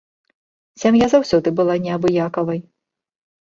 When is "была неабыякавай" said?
1.61-2.59